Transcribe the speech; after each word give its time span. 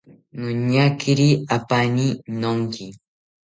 Noñakiri 0.39 1.29
apaani 1.55 2.07
nonki 2.41 2.85